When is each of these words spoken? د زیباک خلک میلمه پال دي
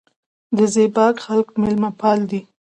د 0.57 0.59
زیباک 0.73 1.15
خلک 1.25 1.47
میلمه 1.61 1.91
پال 1.99 2.19
دي 2.29 2.41